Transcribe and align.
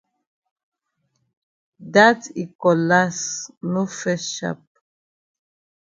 Dat 1.93 2.21
yi 2.35 2.43
cutlass 2.61 3.17
no 3.71 3.83
fes 3.99 4.23
sharp. 4.35 4.63